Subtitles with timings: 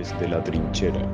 [0.00, 1.06] Desde la trinchera.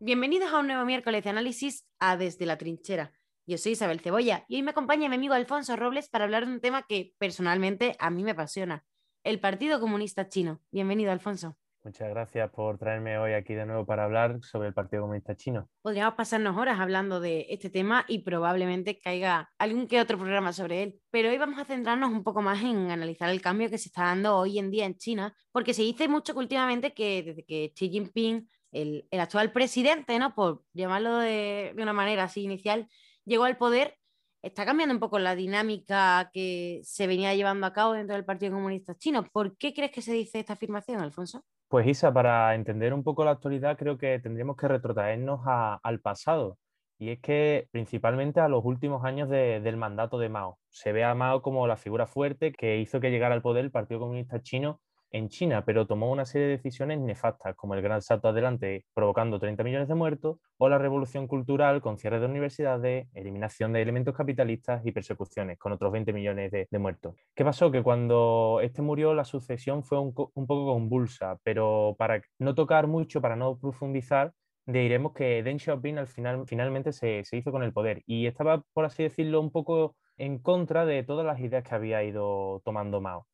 [0.00, 3.14] Bienvenidos a un nuevo miércoles de análisis a Desde la trinchera.
[3.46, 6.52] Yo soy Isabel Cebolla y hoy me acompaña mi amigo Alfonso Robles para hablar de
[6.52, 8.84] un tema que personalmente a mí me apasiona,
[9.24, 10.60] el Partido Comunista Chino.
[10.72, 11.56] Bienvenido, Alfonso.
[11.84, 15.68] Muchas gracias por traerme hoy aquí de nuevo para hablar sobre el Partido Comunista Chino.
[15.82, 20.84] Podríamos pasarnos horas hablando de este tema y probablemente caiga algún que otro programa sobre
[20.84, 23.88] él, pero hoy vamos a centrarnos un poco más en analizar el cambio que se
[23.88, 27.44] está dando hoy en día en China, porque se dice mucho que últimamente que desde
[27.44, 30.36] que Xi Jinping, el, actual presidente, ¿no?
[30.36, 32.88] por llamarlo de, de una manera así inicial,
[33.24, 33.98] llegó al poder,
[34.40, 38.52] está cambiando un poco la dinámica que se venía llevando a cabo dentro del Partido
[38.52, 39.24] Comunista Chino.
[39.32, 41.44] ¿Por qué crees que se dice esta afirmación, Alfonso?
[41.72, 46.58] Pues Isa, para entender un poco la actualidad creo que tendríamos que retrotraernos al pasado.
[46.98, 50.58] Y es que principalmente a los últimos años del mandato de Mao.
[50.68, 53.70] Se ve a Mao como la figura fuerte que hizo que llegara al poder el
[53.70, 54.82] Partido Comunista Chino
[55.12, 59.38] en China, pero tomó una serie de decisiones nefastas, como el gran salto adelante provocando
[59.38, 64.16] 30 millones de muertos, o la revolución cultural con cierre de universidades, eliminación de elementos
[64.16, 67.14] capitalistas y persecuciones, con otros 20 millones de, muertos.
[67.34, 67.70] ¿Qué pasó?
[67.70, 73.20] Que cuando este murió, la sucesión fue un, poco convulsa, pero para no tocar mucho,
[73.20, 74.32] para no profundizar,
[74.66, 78.62] diremos que Deng Xiaoping al final, finalmente se, se hizo con el poder y estaba,
[78.72, 83.00] por así decirlo, un poco en contra de todas las ideas que había ido tomando
[83.00, 83.26] Mao.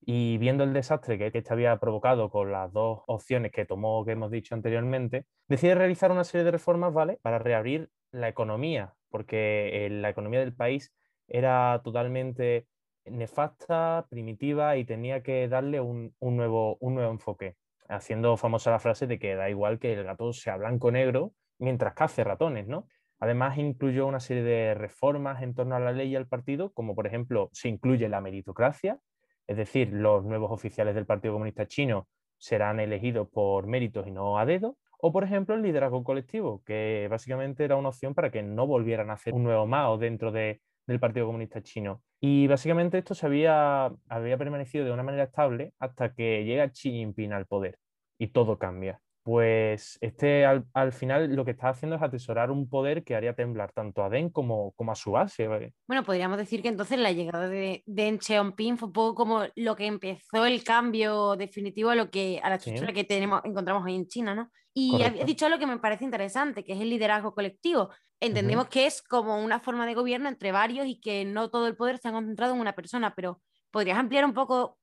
[0.00, 4.12] Y viendo el desastre que este había provocado con las dos opciones que tomó, que
[4.12, 7.18] hemos dicho anteriormente, decide realizar una serie de reformas, ¿vale?
[7.22, 10.94] Para reabrir la economía, porque eh, la economía del país
[11.26, 12.66] era totalmente
[13.04, 17.56] nefasta, primitiva y tenía que darle un, nuevo, un nuevo enfoque,
[17.88, 21.32] haciendo famosa la frase de que da igual que el gato sea blanco o negro
[21.58, 22.86] mientras cace ratones, ¿no?
[23.20, 26.94] Además, incluyó una serie de reformas en torno a la ley y al partido, como
[26.94, 29.00] por ejemplo se incluye la meritocracia,
[29.48, 34.38] es decir, los nuevos oficiales del Partido Comunista Chino serán elegidos por méritos y no
[34.38, 34.76] a dedo.
[35.00, 39.10] O, por ejemplo, el liderazgo colectivo, que básicamente era una opción para que no volvieran
[39.10, 40.60] a hacer un nuevo Mao dentro del
[41.00, 42.02] Partido Comunista Chino.
[42.20, 46.90] Y básicamente esto se había, había permanecido de una manera estable hasta que llega Xi
[46.90, 47.78] Jinping al poder
[48.18, 53.04] y todo cambia pues este al, final lo que está haciendo es atesorar un poder
[53.04, 55.46] que haría temblar tanto a Deng como, como a su base.
[55.86, 59.76] Bueno, podríamos decir que entonces la llegada de Deng Xiaoping fue un poco como lo
[59.76, 63.96] que empezó el cambio definitivo a lo que a la estructura que tenemos encontramos hoy
[63.96, 64.50] en China, ¿no?
[64.72, 67.90] Y has dicho algo que me parece interesante, que es el liderazgo colectivo.
[68.20, 71.76] Entendemos que es como una forma de gobierno entre varios y que no todo el
[71.76, 74.78] poder está concentrado en una persona, pero ¿podrías ampliar un poco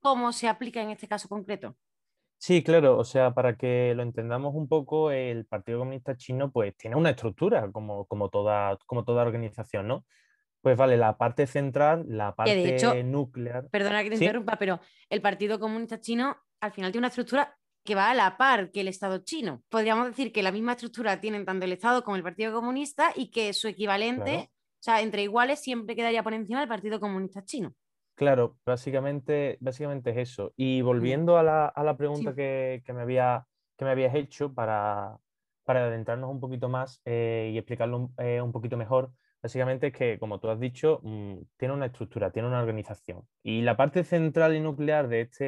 [0.00, 1.78] cómo se aplica en este caso concreto?
[2.38, 6.76] Sí, claro, o sea, para que lo entendamos un poco, el Partido Comunista Chino pues
[6.76, 10.04] tiene una estructura como, como, toda, como toda organización, ¿no?
[10.60, 13.68] Pues vale, la parte central, la parte nuclear.
[13.70, 17.94] Perdona que te interrumpa, pero el Partido Comunista Chino al final tiene una estructura que
[17.94, 19.62] va a la par que el Estado chino.
[19.70, 23.30] Podríamos decir que la misma estructura tienen tanto el Estado como el Partido Comunista y
[23.30, 27.72] que su equivalente, o sea, entre iguales, siempre quedaría por encima del Partido Comunista Chino.
[28.16, 30.54] Claro, básicamente, básicamente es eso.
[30.56, 33.46] Y volviendo a la, pregunta que, me había,
[33.76, 35.18] que me habías hecho para,
[35.66, 39.12] adentrarnos un poquito más eh, y explicarlo eh, un, poquito mejor,
[39.42, 43.22] básicamente es que, como tú has dicho, mm, tiene una estructura, tiene una organización.
[43.42, 45.44] Y la parte central y nuclear de este,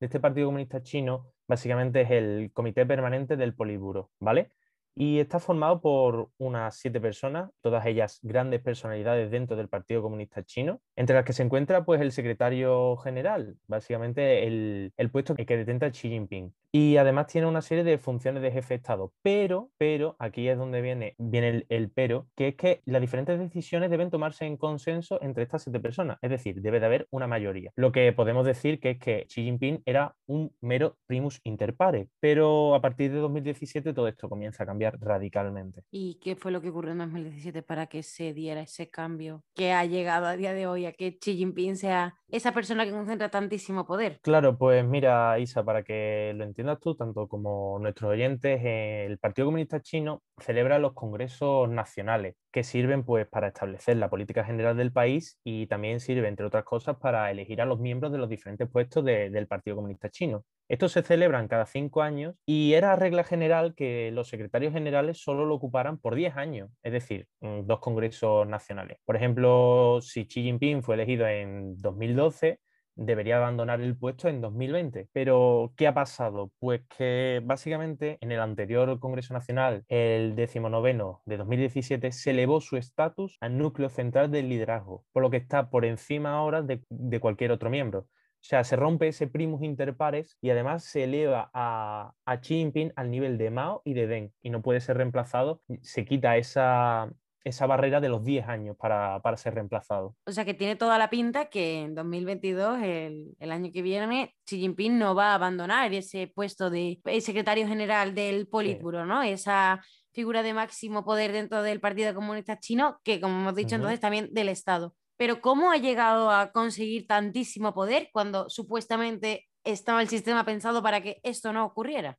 [0.00, 4.50] de este Partido Comunista Chino, básicamente es el Comité Permanente del Poliburo, ¿vale?
[4.98, 10.42] Y está formado por unas siete personas, todas ellas grandes personalidades dentro del Partido Comunista
[10.42, 15.56] Chino, entre las que se encuentra pues el secretario general, básicamente el, el puesto que
[15.56, 16.52] detenta Xi Jinping.
[16.70, 19.12] Y además tiene una serie de funciones de jefe de Estado.
[19.22, 23.90] Pero, pero, aquí es donde viene, viene el, pero, que es que las diferentes decisiones
[23.90, 26.18] deben tomarse en consenso entre estas siete personas.
[26.20, 27.72] Es decir, debe de haber una mayoría.
[27.76, 32.08] Lo que podemos decir que es que Xi Jinping era un mero primus inter pares.
[32.20, 35.84] Pero a partir de 2017 todo esto comienza a cambiar radicalmente.
[35.90, 39.72] ¿Y qué fue lo que ocurrió en 2017 para que se diera ese cambio que
[39.72, 43.30] ha llegado a día de hoy a que Xi Jinping sea esa persona que concentra
[43.30, 44.20] tantísimo poder?
[44.22, 49.80] Claro, pues mira, Isa, para que lo entiendas tanto como nuestros oyentes, el Partido Comunista
[49.80, 55.38] Chino celebra los congresos nacionales que sirven pues para establecer la política general del país
[55.44, 59.04] y también sirve, entre otras cosas, para elegir a los miembros de los diferentes puestos
[59.04, 60.44] del Partido Comunista Chino.
[60.68, 65.46] Estos se celebran cada cinco años y era regla general que los secretarios generales solo
[65.46, 68.98] lo ocuparan por diez años, es decir, mm, dos congresos nacionales.
[69.04, 72.60] Por ejemplo, si Xi Jinping fue elegido en 2012,
[72.98, 75.08] debería abandonar el puesto en 2020.
[75.12, 76.52] Pero, ¿qué ha pasado?
[76.58, 82.76] Pues que básicamente en el anterior Congreso Nacional, el 19 de 2017, se elevó su
[82.76, 87.20] estatus al núcleo central del liderazgo, por lo que está por encima ahora de, de
[87.20, 88.06] cualquier otro miembro.
[88.40, 92.54] O sea, se rompe ese primus inter pares y además se eleva a, a Xi
[92.54, 95.60] Jinping al nivel de Mao y de Deng y no puede ser reemplazado.
[95.82, 97.10] Se quita esa,
[97.44, 100.14] esa barrera de los 10 años para, ser reemplazado.
[100.26, 104.34] O sea que tiene toda la pinta que en 2022, el, el, año que viene,
[104.44, 109.22] Xi Jinping no va a abandonar ese puesto de secretario general del Politburo, ¿no?
[109.22, 109.80] Esa
[110.12, 114.28] figura de máximo poder dentro del Partido Comunista Chino, que como hemos dicho entonces también
[114.32, 114.94] del Estado.
[115.16, 121.00] Pero ¿cómo ha llegado a conseguir tantísimo poder cuando supuestamente estaba el sistema pensado para
[121.02, 122.18] que esto no ocurriera?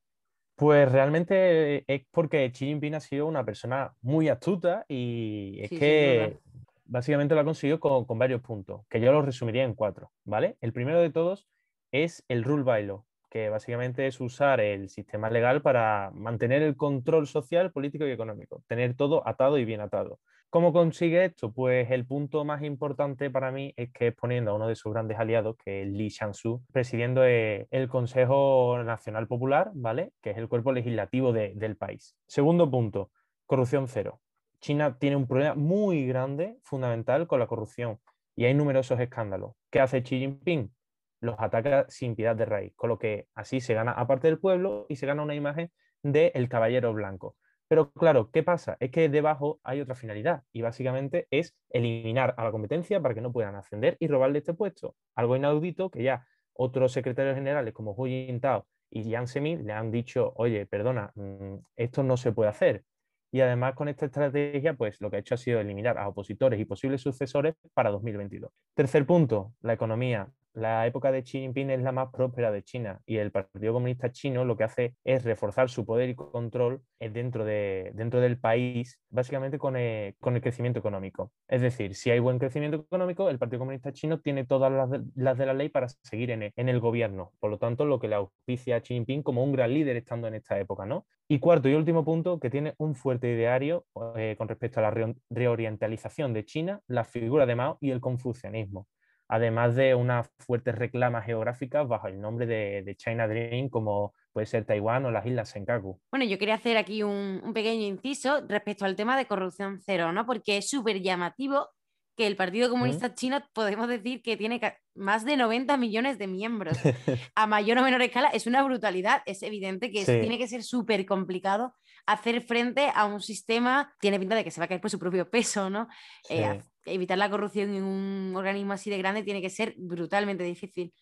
[0.60, 6.38] Pues realmente es porque Xi Jinping ha sido una persona muy astuta y es que
[6.84, 10.58] básicamente lo ha conseguido con, varios puntos, que yo los resumiría en cuatro, ¿vale?
[10.60, 11.48] El primero de todos
[11.94, 16.76] es el rule by law, que básicamente es usar el sistema legal para mantener el
[16.76, 20.20] control social, político y económico, tener todo atado y bien atado.
[20.50, 21.54] ¿Cómo consigue esto?
[21.54, 24.92] Pues el punto más importante para mí es que es poniendo a uno de sus
[24.92, 30.12] grandes aliados, que es Li Xiangsu, presidiendo eh, el Consejo Nacional Popular, ¿vale?
[30.22, 32.16] Que es el cuerpo legislativo del país.
[32.26, 33.12] Segundo punto,
[33.46, 34.22] corrupción cero.
[34.60, 38.00] China tiene un problema muy grande, fundamental, con la corrupción
[38.36, 39.52] y hay numerosos escándalos.
[39.70, 40.72] ¿Qué hace Xi Jinping?
[41.22, 44.86] Los ataca sin piedad de raíz, con lo que así se gana, aparte del pueblo,
[44.90, 45.72] y se gana una imagen
[46.04, 47.36] de el caballero blanco.
[47.70, 48.78] Pero claro, ¿qué pasa?
[48.80, 53.22] Es que debajo hay otra finalidad y básicamente es eliminar a la competencia para que
[53.22, 54.96] no puedan ascender y robarle este puesto.
[55.16, 59.92] Algo inaudito que ya otros secretarios generales como Hu Jintao y Jiang Zemin le han
[59.92, 62.84] dicho, oye, perdona, mm, esto no se puede hacer.
[63.32, 66.60] Y además con esta estrategia, pues lo que ha hecho ha sido eliminar a opositores
[66.60, 68.52] y posibles sucesores para 2022.
[68.74, 73.02] Tercer punto, la economía la época de Xi Jinping es la más próspera de China
[73.06, 77.10] y el Partido Comunista Chino lo que hace es reforzar su poder y control eh,
[77.10, 81.32] dentro, de, dentro del país, básicamente con el, crecimiento económico.
[81.48, 85.46] Es decir, si hay buen crecimiento económico, el Partido Comunista Chino tiene todas las de,
[85.46, 87.32] la ley para seguir en el, gobierno.
[87.40, 90.28] Por lo tanto, lo que le auspicia a Xi Jinping como un gran líder estando
[90.28, 90.86] en esta época.
[90.86, 91.06] ¿no?
[91.28, 93.86] Y cuarto y último punto, que tiene un fuerte ideario
[94.16, 98.88] eh, con respecto a la reorientalización de China, la figura de Mao y el confucianismo
[99.30, 104.66] además de una fuerte reclama geográfica bajo el nombre de, China Dream, como puede ser
[104.66, 106.02] Taiwán o las Islas Senkaku.
[106.12, 110.12] Bueno, yo quería hacer aquí un, un pequeño inciso respecto al tema de corrupción cero,
[110.12, 110.26] ¿no?
[110.26, 111.70] Porque es súper llamativo
[112.18, 114.60] que el Partido Comunista Chino podemos decir que tiene
[114.94, 116.78] más de 90 millones de miembros.
[117.36, 119.22] A mayor o menor escala es una brutalidad.
[119.26, 121.76] Es evidente que tiene que ser súper complicado
[122.10, 124.98] hacer frente a un sistema, tiene pinta de que se va a caer por su
[124.98, 125.88] propio peso, ¿no?
[126.28, 130.94] Eh, evitar la corrupción en un organismo así de grande tiene que ser brutalmente difícil.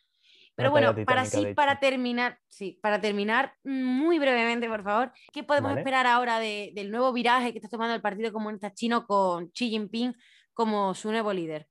[0.55, 5.77] Pero bueno, para sí, para terminar, sí, para terminar muy brevemente, por favor, ¿qué podemos
[5.77, 10.15] esperar ahora del nuevo viraje que está tomando el Partido Comunista Chino con Xi Jinping
[10.53, 11.67] como su nuevo líder?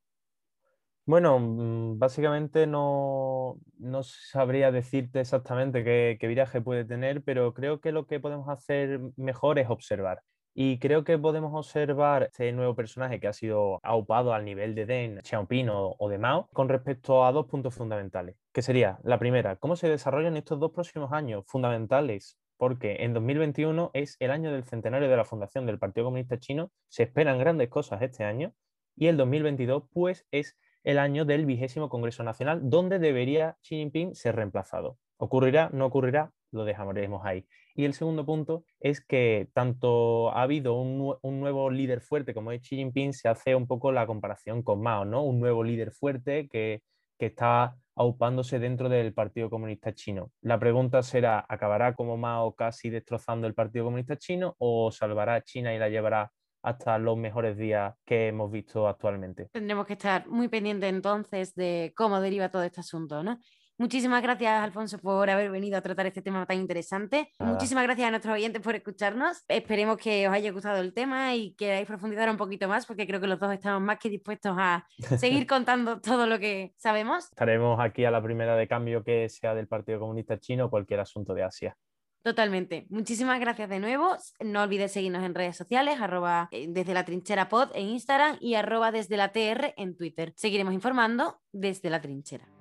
[1.07, 3.57] Bueno, mm, básicamente no,
[4.03, 9.57] sabría decirte exactamente qué, viraje puede tener, pero creo que lo que podemos hacer mejor
[9.57, 10.21] es observar.
[10.59, 14.87] Y creo que podemos observar este nuevo personaje que ha sido aupado al nivel de
[14.87, 19.57] Deng Xiaoping o, de Mao con respecto a dos puntos fundamentales, que sería la primera,
[19.57, 24.63] cómo se desarrollan estos dos próximos años fundamentales porque en 2021 es el año del
[24.63, 28.51] centenario de la fundación del Partido Comunista Chino, se esperan grandes cosas este año
[28.95, 34.15] y el 2022 pues es el año del vigésimo Congreso Nacional, donde debería Xi Jinping
[34.15, 34.97] ser reemplazado.
[35.17, 35.69] ¿Ocurrirá?
[35.71, 36.33] ¿No ocurrirá?
[36.51, 37.45] Lo dejaremos ahí.
[37.75, 42.61] Y el segundo punto es que tanto ha habido un, nuevo líder fuerte como es
[42.61, 45.23] Xi Jinping, se hace un poco la comparación con Mao, ¿no?
[45.23, 46.81] Un nuevo líder fuerte que,
[47.19, 50.31] que está aupándose dentro del Partido Comunista Chino.
[50.41, 55.41] La pregunta será, ¿acabará como Mao casi destrozando el Partido Comunista Chino o salvará a
[55.41, 56.31] China y la llevará
[56.67, 59.49] hasta los mejores días que hemos visto actualmente.
[59.53, 63.39] Tendremos que estar muy pendientes entonces de cómo deriva todo este asunto, ¿no?
[63.79, 67.31] Muchísimas gracias, Alfonso, por haber venido a tratar este tema tan interesante.
[67.37, 69.43] Muchísimas gracias a nuestros oyentes por escucharnos.
[69.47, 73.21] Esperemos que os haya gustado el tema y queráis profundizar un poquito más, porque creo
[73.21, 74.87] que los dos estamos más que dispuestos a
[75.19, 77.25] seguir contando todo lo que sabemos.
[77.25, 80.99] Estaremos aquí a la primera de cambio que sea del Partido Comunista Chino o cualquier
[80.99, 81.77] asunto de Asia.
[82.23, 82.87] Totalmente.
[82.89, 84.17] Muchísimas gracias de nuevo.
[84.43, 88.55] No olvides seguirnos en redes sociales, arroba eh, desde la trinchera pod en Instagram y
[88.55, 90.33] arroba desde la TR en Twitter.
[90.35, 92.56] Seguiremos informando desde la trinchera.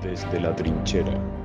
[0.00, 1.41] Desde la trinchera.